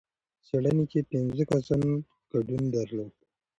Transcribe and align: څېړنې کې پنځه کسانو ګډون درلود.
څېړنې 0.45 0.85
کې 0.91 0.99
پنځه 1.11 1.43
کسانو 1.51 1.91
ګډون 2.31 2.63
درلود. 2.75 3.13